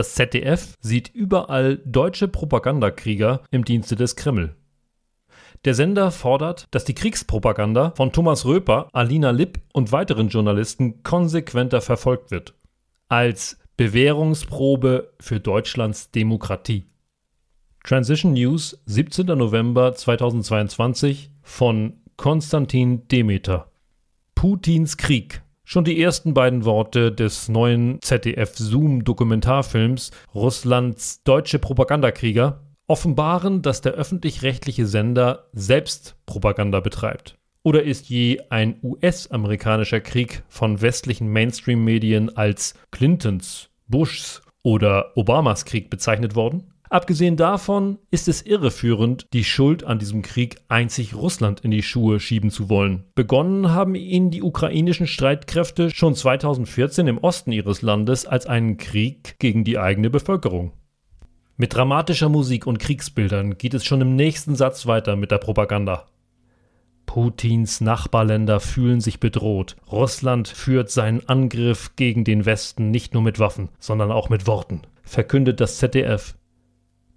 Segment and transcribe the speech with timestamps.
[0.00, 4.56] Das ZDF sieht überall deutsche Propagandakrieger im Dienste des Kreml.
[5.66, 11.82] Der Sender fordert, dass die Kriegspropaganda von Thomas Röper, Alina Lipp und weiteren Journalisten konsequenter
[11.82, 12.54] verfolgt wird.
[13.10, 16.86] Als Bewährungsprobe für Deutschlands Demokratie.
[17.84, 19.26] Transition News, 17.
[19.26, 23.70] November 2022 von Konstantin Demeter.
[24.34, 25.42] Putins Krieg.
[25.72, 34.86] Schon die ersten beiden Worte des neuen ZDF-Zoom-Dokumentarfilms Russlands deutsche Propagandakrieger offenbaren, dass der öffentlich-rechtliche
[34.86, 37.38] Sender selbst Propaganda betreibt.
[37.62, 45.88] Oder ist je ein US-amerikanischer Krieg von westlichen Mainstream-Medien als Clintons, Bushs oder Obamas Krieg
[45.88, 46.64] bezeichnet worden?
[46.90, 52.18] Abgesehen davon ist es irreführend, die Schuld an diesem Krieg einzig Russland in die Schuhe
[52.18, 53.04] schieben zu wollen.
[53.14, 59.36] Begonnen haben ihn die ukrainischen Streitkräfte schon 2014 im Osten ihres Landes als einen Krieg
[59.38, 60.72] gegen die eigene Bevölkerung.
[61.56, 66.06] Mit dramatischer Musik und Kriegsbildern geht es schon im nächsten Satz weiter mit der Propaganda.
[67.06, 69.76] Putins Nachbarländer fühlen sich bedroht.
[69.92, 74.82] Russland führt seinen Angriff gegen den Westen nicht nur mit Waffen, sondern auch mit Worten,
[75.04, 76.34] verkündet das ZDF.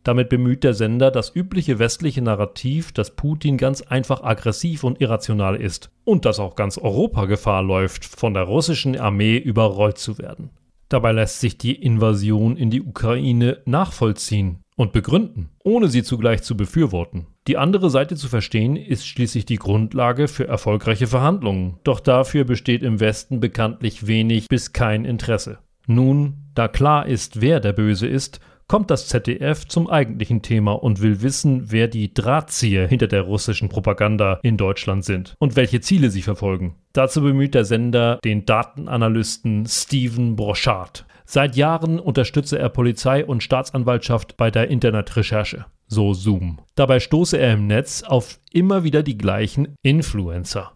[0.04, 5.56] Damit bemüht der Sender das übliche westliche Narrativ, dass Putin ganz einfach aggressiv und irrational
[5.56, 10.50] ist und dass auch ganz Europa Gefahr läuft, von der russischen Armee überrollt zu werden.
[10.90, 16.58] Dabei lässt sich die Invasion in die Ukraine nachvollziehen und begründen, ohne sie zugleich zu
[16.58, 17.28] befürworten.
[17.48, 22.84] Die andere Seite zu verstehen ist schließlich die Grundlage für erfolgreiche Verhandlungen, doch dafür besteht
[22.84, 25.60] im Westen bekanntlich wenig bis kein Interesse.
[25.88, 31.02] Nun, da klar ist, wer der Böse ist, kommt das ZDF zum eigentlichen Thema und
[31.02, 36.10] will wissen, wer die Drahtzieher hinter der russischen Propaganda in Deutschland sind und welche Ziele
[36.10, 36.76] sie verfolgen.
[36.94, 41.06] Dazu bemüht der Sender den Datenanalysten Steven Brochard.
[41.26, 46.60] Seit Jahren unterstütze er Polizei und Staatsanwaltschaft bei der Internetrecherche, so Zoom.
[46.76, 50.74] Dabei stoße er im Netz auf immer wieder die gleichen Influencer.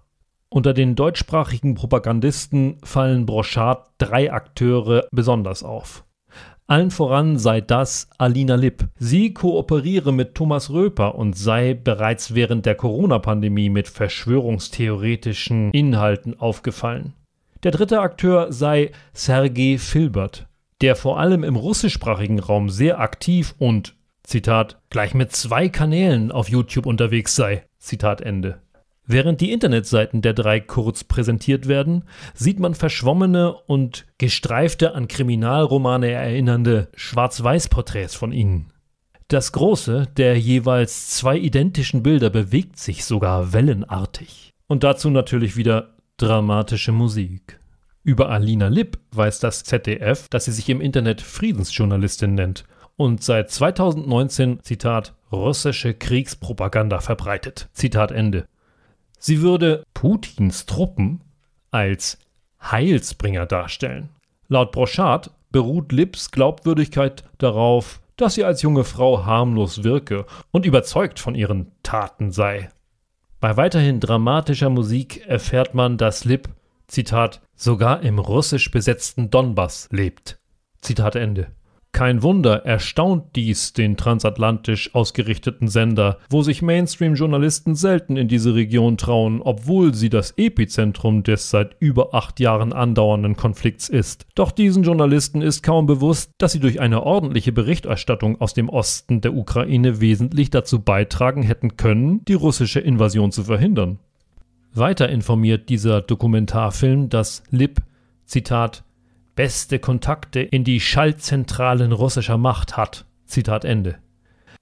[0.50, 6.06] Unter den deutschsprachigen Propagandisten fallen Brochard drei Akteure besonders auf.
[6.69, 8.89] Allen voran sei das Alina Lipp.
[9.00, 17.13] Sie kooperiere mit Thomas Röper und sei bereits während der Corona-Pandemie mit verschwörungstheoretischen Inhalten aufgefallen.
[17.63, 20.47] Der dritte Akteur sei Sergei Filbert,
[20.81, 26.49] der vor allem im russischsprachigen Raum sehr aktiv und, Zitat, gleich mit zwei Kanälen auf
[26.49, 27.63] YouTube unterwegs sei.
[27.79, 28.59] Zitat Ende.
[29.07, 32.03] Während die Internetseiten der drei kurz präsentiert werden,
[32.34, 38.73] sieht man verschwommene und gestreifte an Kriminalromane erinnernde Schwarz-Weiß-Porträts von ihnen.
[39.29, 44.53] Das große der jeweils zwei identischen Bilder bewegt sich sogar wellenartig.
[44.67, 47.59] Und dazu natürlich wieder dramatische Musik.
[48.03, 52.66] Über Alina Lipp weiß das ZDF, dass sie sich im Internet Friedensjournalistin nennt
[52.97, 57.69] und seit 2019, Zitat, russische Kriegspropaganda verbreitet.
[57.73, 58.47] Zitat Ende.
[59.19, 61.22] Sie würde Putins Truppen
[61.72, 62.17] als
[62.61, 64.09] Heilsbringer darstellen.
[64.47, 71.19] Laut Brochard beruht Lips Glaubwürdigkeit darauf, dass sie als junge Frau harmlos wirke und überzeugt
[71.19, 72.69] von ihren Taten sei.
[73.39, 76.49] Bei weiterhin dramatischer Musik erfährt man, dass Lip,
[76.88, 80.39] Zitat, sogar im russisch besetzten Donbass lebt.
[80.81, 81.51] Zitat Ende.
[81.92, 88.98] Kein Wunder, erstaunt dies den transatlantisch ausgerichteten Sender, wo sich Mainstream-Journalisten selten in diese Region
[88.98, 94.28] trauen, obwohl sie das Epizentrum des seit über acht Jahren andauernden Konflikts ist.
[94.36, 99.22] Doch diesen Journalisten ist kaum bewusst, dass sie durch eine ordentliche Berichterstattung aus dem Osten
[99.22, 103.97] der Ukraine wesentlich dazu beitragen hätten können, die russische Invasion zu verhindern.
[104.74, 107.81] Weiter informiert dieser Dokumentarfilm, dass Lib,
[108.26, 108.84] Zitat,
[109.38, 113.06] beste Kontakte in die Schaltzentralen russischer Macht hat.
[113.28, 114.00] Zitat Ende.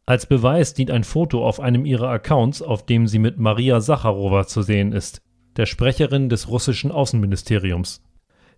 [0.06, 4.46] Als Beweis dient ein Foto auf einem ihrer Accounts, auf dem sie mit Maria Sacharowa
[4.46, 5.22] zu sehen ist,
[5.56, 8.04] der Sprecherin des russischen Außenministeriums.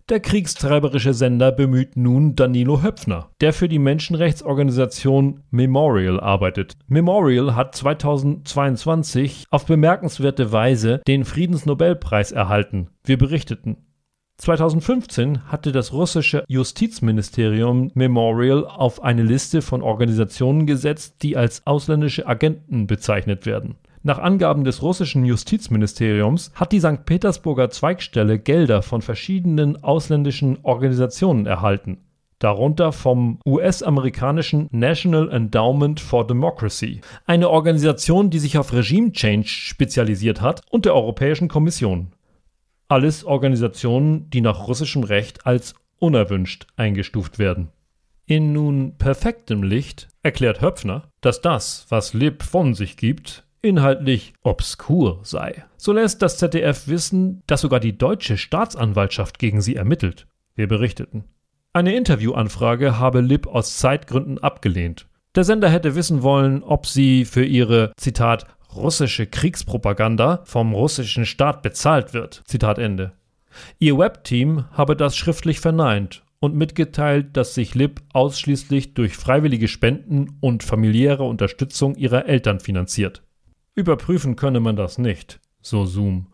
[0.08, 6.78] Der kriegstreiberische Sender bemüht nun Danilo Höpfner, der für die Menschenrechtsorganisation Memorial arbeitet.
[6.88, 12.88] Memorial hat 2022 auf bemerkenswerte Weise den Friedensnobelpreis erhalten.
[13.04, 13.87] Wir berichteten.
[14.38, 22.26] 2015 hatte das russische Justizministerium Memorial auf eine Liste von Organisationen gesetzt, die als ausländische
[22.26, 23.74] Agenten bezeichnet werden.
[24.04, 27.04] Nach Angaben des russischen Justizministeriums hat die St.
[27.04, 31.98] Petersburger Zweigstelle Gelder von verschiedenen ausländischen Organisationen erhalten,
[32.38, 40.40] darunter vom US-amerikanischen National Endowment for Democracy, eine Organisation, die sich auf Regime Change spezialisiert
[40.40, 42.12] hat, und der Europäischen Kommission.
[42.88, 47.68] Alles Organisationen, die nach russischem Recht als unerwünscht eingestuft werden.
[48.24, 55.20] In nun perfektem Licht erklärt Höpfner, dass das, was Lib von sich gibt, inhaltlich obskur
[55.22, 55.64] sei.
[55.76, 60.26] So lässt das ZDF wissen, dass sogar die deutsche Staatsanwaltschaft gegen sie ermittelt.
[60.54, 61.24] Wir berichteten.
[61.74, 65.08] Eine Interviewanfrage habe Lib aus Zeitgründen abgelehnt.
[65.34, 71.62] Der Sender hätte wissen wollen, ob sie für ihre, Zitat, russische Kriegspropaganda vom russischen Staat
[71.62, 72.42] bezahlt wird.
[72.46, 73.12] Zitat Ende.
[73.78, 80.38] Ihr Webteam habe das schriftlich verneint und mitgeteilt, dass sich Lib ausschließlich durch freiwillige Spenden
[80.40, 83.22] und familiäre Unterstützung ihrer Eltern finanziert.
[83.74, 86.28] Überprüfen könne man das nicht, so Zoom.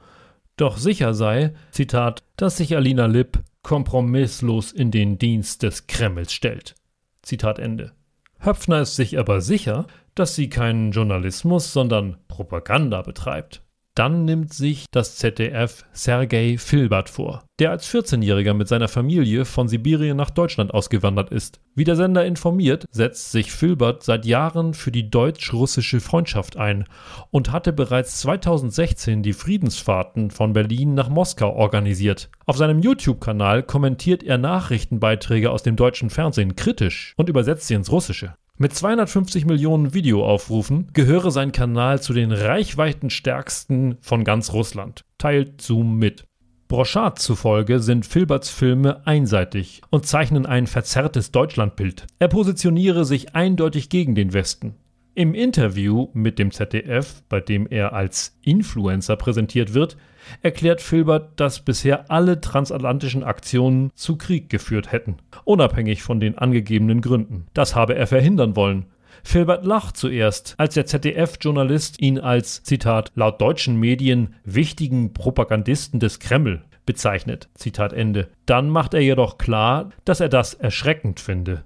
[0.56, 6.74] Doch sicher sei, Zitat, dass sich Alina Lipp kompromisslos in den Dienst des Kremls stellt.
[7.22, 7.92] Zitat Ende.
[8.38, 13.64] Höpfner ist sich aber sicher, dass sie keinen Journalismus, sondern Propaganda betreibt.
[13.94, 19.68] Dann nimmt sich das ZDF Sergei Filbert vor, der als 14-Jähriger mit seiner Familie von
[19.68, 21.60] Sibirien nach Deutschland ausgewandert ist.
[21.76, 26.86] Wie der Sender informiert, setzt sich Filbert seit Jahren für die deutsch-russische Freundschaft ein
[27.30, 32.30] und hatte bereits 2016 die Friedensfahrten von Berlin nach Moskau organisiert.
[32.46, 37.92] Auf seinem YouTube-Kanal kommentiert er Nachrichtenbeiträge aus dem deutschen Fernsehen kritisch und übersetzt sie ins
[37.92, 38.34] Russische.
[38.56, 45.98] Mit 250 Millionen Videoaufrufen gehöre sein Kanal zu den reichweitenstärksten von ganz Russland, teilt Zoom
[45.98, 46.24] mit.
[46.68, 52.06] Brochard zufolge sind Filberts Filme einseitig und zeichnen ein verzerrtes Deutschlandbild.
[52.20, 54.76] Er positioniere sich eindeutig gegen den Westen.
[55.16, 59.96] Im Interview mit dem ZDF, bei dem er als Influencer präsentiert wird,
[60.42, 67.00] erklärt Filbert, dass bisher alle transatlantischen Aktionen zu Krieg geführt hätten, unabhängig von den angegebenen
[67.00, 67.46] Gründen.
[67.54, 68.86] Das habe er verhindern wollen.
[69.22, 76.18] Filbert lacht zuerst, als der ZDF-Journalist ihn als, Zitat, laut deutschen Medien wichtigen Propagandisten des
[76.18, 77.48] Kreml bezeichnet.
[77.54, 78.30] Zitat Ende.
[78.46, 81.62] Dann macht er jedoch klar, dass er das erschreckend finde.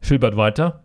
[0.00, 0.82] Filbert weiter.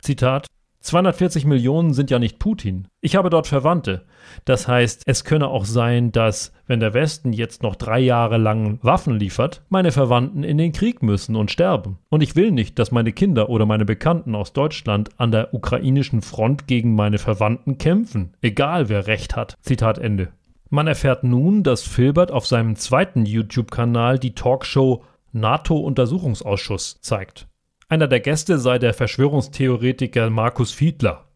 [0.00, 0.46] Zitat
[0.86, 2.86] 240 Millionen sind ja nicht Putin.
[3.00, 4.04] Ich habe dort Verwandte.
[4.44, 8.78] Das heißt, es könne auch sein, dass, wenn der Westen jetzt noch drei Jahre lang
[8.82, 11.98] Waffen liefert, meine Verwandten in den Krieg müssen und sterben.
[12.08, 16.22] Und ich will nicht, dass meine Kinder oder meine Bekannten aus Deutschland an der ukrainischen
[16.22, 19.56] Front gegen meine Verwandten kämpfen, egal wer Recht hat.
[19.62, 20.28] Zitat Ende.
[20.70, 27.48] Man erfährt nun, dass Filbert auf seinem zweiten YouTube-Kanal die Talkshow NATO-Untersuchungsausschuss zeigt.
[27.88, 31.28] Einer der Gäste sei der Verschwörungstheoretiker Markus Fiedler.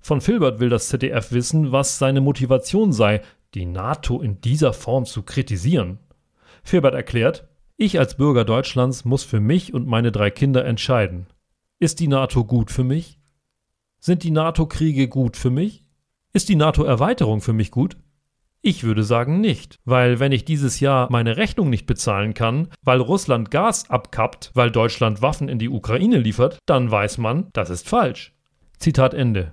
[0.00, 3.22] Von Filbert will das ZDF wissen, was seine Motivation sei,
[3.54, 5.98] die NATO in dieser Form zu kritisieren.
[6.62, 7.48] Filbert erklärt,
[7.78, 11.26] ich als Bürger Deutschlands muss für mich und meine drei Kinder entscheiden.
[11.78, 13.18] Ist die NATO gut für mich?
[13.98, 15.84] Sind die NATO-Kriege gut für mich?
[16.34, 17.96] Ist die NATO-Erweiterung für mich gut?
[18.66, 22.98] Ich würde sagen nicht, weil wenn ich dieses Jahr meine Rechnung nicht bezahlen kann, weil
[22.98, 27.86] Russland Gas abkappt, weil Deutschland Waffen in die Ukraine liefert, dann weiß man, das ist
[27.86, 28.32] falsch.
[28.78, 29.52] Zitat Ende.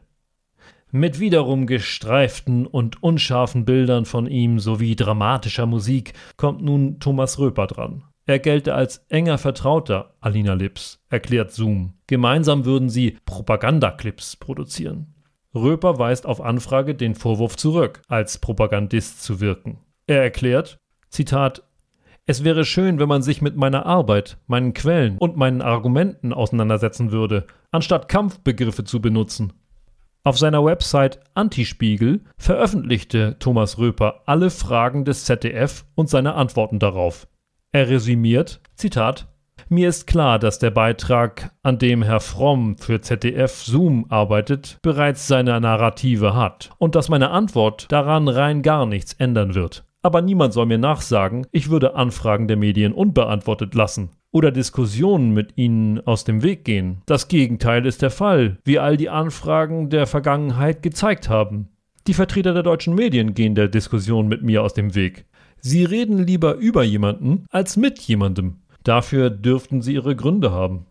[0.91, 7.67] Mit wiederum gestreiften und unscharfen Bildern von ihm sowie dramatischer Musik kommt nun Thomas Röper
[7.67, 8.05] dran.
[8.27, 11.95] Er gelte als enger Vertrauter Alina Lips, erklärt Zoom.
[12.07, 15.15] Gemeinsam würden sie Propagandaclips produzieren.
[15.53, 19.79] Röper weist auf Anfrage den Vorwurf zurück, als Propagandist zu wirken.
[20.07, 20.77] Er erklärt,
[21.09, 21.63] Zitat,
[22.25, 27.11] es wäre schön, wenn man sich mit meiner Arbeit, meinen Quellen und meinen Argumenten auseinandersetzen
[27.11, 29.53] würde, anstatt Kampfbegriffe zu benutzen.
[30.23, 37.27] Auf seiner Website Antispiegel veröffentlichte Thomas Röper alle Fragen des ZDF und seine Antworten darauf.
[37.71, 39.30] Er resümiert, Zitat,
[39.69, 45.27] mir ist klar, dass der Beitrag, an dem Herr Fromm für ZDF Zoom arbeitet, bereits
[45.27, 49.83] seine Narrative hat und dass meine Antwort daran rein gar nichts ändern wird.
[50.03, 55.57] Aber niemand soll mir nachsagen, ich würde Anfragen der Medien unbeantwortet lassen oder Diskussionen mit
[55.57, 57.01] ihnen aus dem Weg gehen.
[57.05, 61.69] Das Gegenteil ist der Fall, wie all die Anfragen der Vergangenheit gezeigt haben.
[62.07, 65.25] Die Vertreter der deutschen Medien gehen der Diskussion mit mir aus dem Weg.
[65.59, 68.60] Sie reden lieber über jemanden als mit jemandem.
[68.83, 70.85] Dafür dürften sie ihre Gründe haben.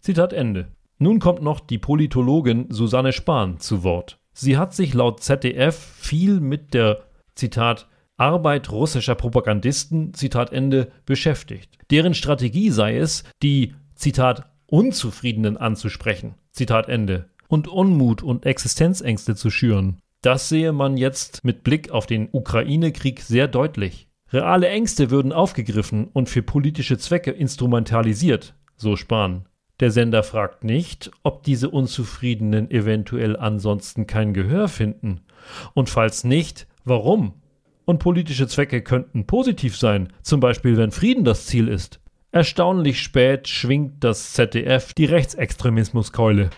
[0.00, 0.68] Zitat Ende.
[0.98, 4.18] Nun kommt noch die Politologin Susanne Spahn zu Wort.
[4.32, 11.76] Sie hat sich laut ZDF viel mit der, Zitat, Arbeit russischer Propagandisten, Zitat Ende, beschäftigt.
[11.90, 19.50] Deren Strategie sei es, die, Zitat, Unzufriedenen anzusprechen, Zitat Ende, und Unmut und Existenzängste zu
[19.50, 19.98] schüren.
[20.22, 24.08] Das sehe man jetzt mit Blick auf den Ukraine-Krieg sehr deutlich.
[24.36, 29.46] Reale Ängste würden aufgegriffen und für politische Zwecke instrumentalisiert, so Spahn.
[29.80, 35.22] Der Sender fragt nicht, ob diese Unzufriedenen eventuell ansonsten kein Gehör finden.
[35.72, 37.40] Und falls nicht, warum?
[37.86, 41.98] Und politische Zwecke könnten positiv sein, zum Beispiel wenn Frieden das Ziel ist.
[42.30, 46.50] Erstaunlich spät schwingt das ZDF die Rechtsextremismuskeule.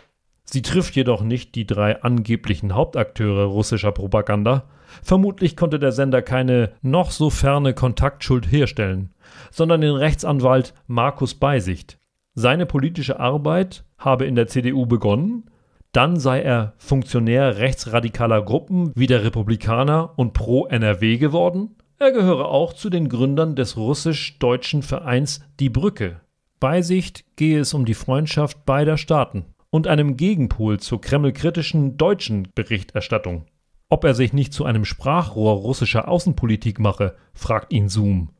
[0.50, 4.64] Sie trifft jedoch nicht die drei angeblichen Hauptakteure russischer Propaganda.
[5.02, 9.10] Vermutlich konnte der Sender keine noch so ferne Kontaktschuld herstellen,
[9.50, 11.98] sondern den Rechtsanwalt Markus Beisicht.
[12.34, 15.50] Seine politische Arbeit habe in der CDU begonnen,
[15.92, 21.76] dann sei er Funktionär rechtsradikaler Gruppen wie der Republikaner und Pro NRW geworden.
[21.98, 26.20] Er gehöre auch zu den Gründern des russisch-deutschen Vereins Die Brücke.
[26.58, 33.46] Beisicht gehe es um die Freundschaft beider Staaten und einem Gegenpol zur kremlkritischen deutschen Berichterstattung.
[33.88, 38.30] Ob er sich nicht zu einem Sprachrohr russischer Außenpolitik mache, fragt ihn Zoom.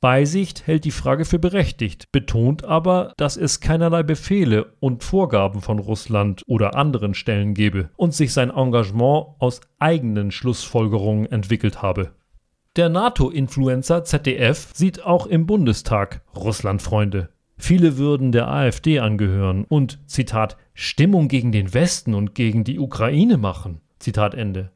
[0.00, 5.78] Beisicht hält die Frage für berechtigt, betont aber, dass es keinerlei Befehle und Vorgaben von
[5.78, 12.12] Russland oder anderen Stellen gebe und sich sein Engagement aus eigenen Schlussfolgerungen entwickelt habe.
[12.76, 17.28] Der NATO-Influencer ZDF sieht auch im Bundestag Russlandfreunde.
[17.60, 23.36] Viele würden der AfD angehören und, Zitat, Stimmung gegen den Westen und gegen die Ukraine
[23.36, 23.82] machen.
[23.98, 24.70] Zitat Ende.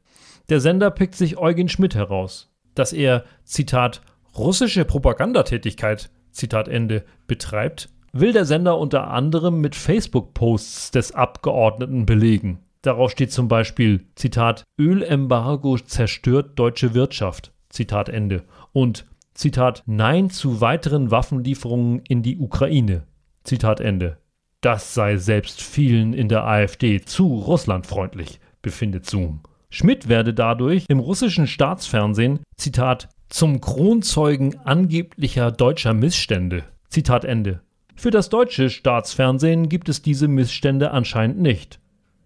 [0.49, 4.01] Der Sender pickt sich Eugen Schmidt heraus, dass er, Zitat,
[4.37, 12.59] russische Propagandatätigkeit, Zitat Ende, betreibt, will der Sender unter anderem mit Facebook-Posts des Abgeordneten belegen.
[12.83, 18.43] Darauf steht zum Beispiel, Zitat, Ölembargo zerstört deutsche Wirtschaft, Zitat Ende.
[18.73, 23.03] Und Zitat, Nein zu weiteren Waffenlieferungen in die Ukraine.
[23.43, 24.17] Zitat Ende.
[24.61, 29.41] Das sei selbst vielen in der AfD zu russlandfreundlich, befindet Zoom.
[29.69, 36.63] Schmidt werde dadurch im russischen Staatsfernsehen, Zitat, zum Kronzeugen angeblicher deutscher Missstände.
[36.87, 37.59] Zitat Ende.
[37.93, 41.81] Für das deutsche Staatsfernsehen gibt es diese Missstände anscheinend nicht.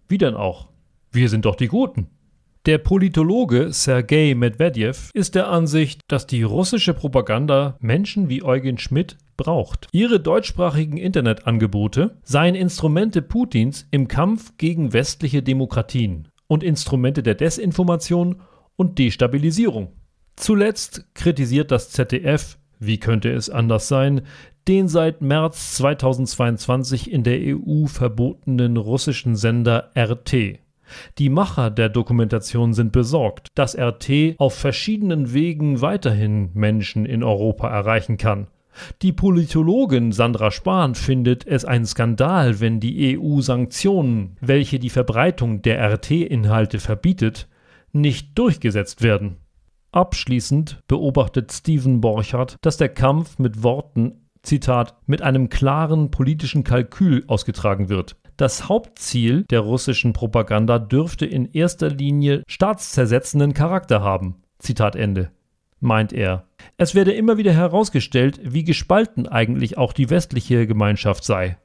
[0.06, 0.68] Wie denn auch?
[1.10, 2.08] Wir sind doch die Guten.
[2.66, 9.16] Der Politologe Sergei Medvedev ist der Ansicht, dass die russische Propaganda Menschen wie Eugen Schmidt
[9.38, 9.88] braucht.
[9.92, 18.42] Ihre deutschsprachigen Internetangebote seien Instrumente Putins im Kampf gegen westliche Demokratien und Instrumente der Desinformation
[18.76, 19.92] und Destabilisierung.
[20.36, 24.20] Zuletzt kritisiert das ZDF, wie könnte es anders sein,
[24.68, 30.60] den seit März 2022 in der EU verbotenen russischen Sender RT.
[31.18, 37.68] Die Macher der Dokumentation sind besorgt, dass RT auf verschiedenen Wegen weiterhin Menschen in Europa
[37.68, 38.48] erreichen kann.
[39.02, 45.62] Die Politologin Sandra Spahn findet es ein Skandal, wenn die EU Sanktionen, welche die Verbreitung
[45.62, 47.48] der RT-Inhalte verbietet,
[47.92, 49.38] nicht durchgesetzt werden.
[49.92, 57.24] Abschließend beobachtet Steven Borchardt, dass der Kampf mit Worten Zitat, mit einem klaren politischen Kalkül
[57.26, 58.16] ausgetragen wird.
[58.40, 64.36] Das Hauptziel der russischen Propaganda dürfte in erster Linie staatszersetzenden Charakter haben.
[64.58, 65.30] Zitat Ende.
[65.78, 66.46] Meint er.
[66.78, 71.58] Es werde immer wieder herausgestellt, wie gespalten eigentlich auch die westliche Gemeinschaft sei.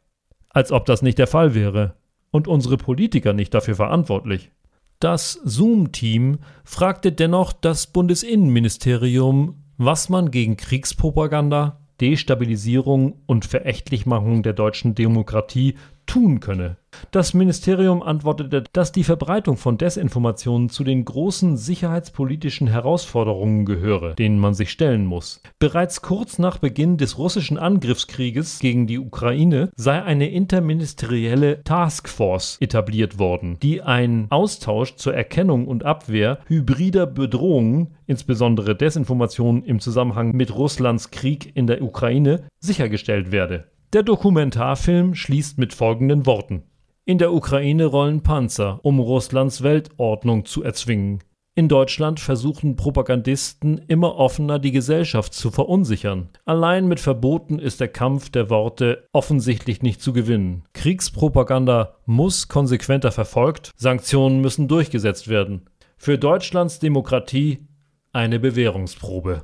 [0.50, 1.96] Als ob das nicht der Fall wäre.
[2.30, 4.52] Und unsere Politiker nicht dafür verantwortlich.
[5.00, 14.94] Das Zoom-Team fragte dennoch das Bundesinnenministerium, was man gegen Kriegspropaganda, Destabilisierung und Verächtlichmachung der deutschen
[14.94, 16.78] Demokratie tun könne.
[17.12, 24.40] Das Ministerium antwortete, dass die Verbreitung von Desinformationen zu den großen sicherheitspolitischen Herausforderungen gehöre, denen
[24.40, 25.42] man sich stellen muss.
[25.60, 33.20] Bereits kurz nach Beginn des russischen Angriffskrieges gegen die Ukraine sei eine interministerielle Taskforce etabliert
[33.20, 40.56] worden, die einen Austausch zur Erkennung und Abwehr hybrider Bedrohungen, insbesondere Desinformationen im Zusammenhang mit
[40.56, 43.66] Russlands Krieg in der Ukraine, sichergestellt werde.
[43.96, 46.64] Der Dokumentarfilm schließt mit folgenden Worten.
[47.06, 51.24] In der Ukraine rollen Panzer, um Russlands Weltordnung zu erzwingen.
[51.54, 56.28] In Deutschland versuchen Propagandisten immer offener die Gesellschaft zu verunsichern.
[56.44, 60.66] Allein mit Verboten ist der Kampf der Worte offensichtlich nicht zu gewinnen.
[60.74, 65.70] Kriegspropaganda muss konsequenter verfolgt, Sanktionen müssen durchgesetzt werden.
[65.96, 67.66] Für Deutschlands Demokratie
[68.12, 69.44] eine Bewährungsprobe.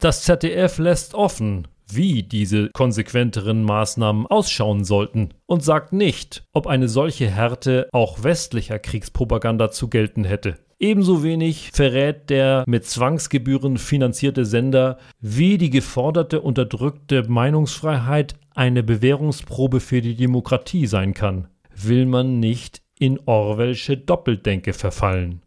[0.00, 6.88] Das ZDF lässt offen, wie diese konsequenteren Maßnahmen ausschauen sollten und sagt nicht, ob eine
[6.88, 10.58] solche Härte auch westlicher Kriegspropaganda zu gelten hätte.
[10.80, 19.80] Ebenso wenig verrät der mit Zwangsgebühren finanzierte Sender, wie die geforderte unterdrückte Meinungsfreiheit eine Bewährungsprobe
[19.80, 21.48] für die Demokratie sein kann.
[21.74, 25.42] Will man nicht in Orwellsche Doppeldenke verfallen.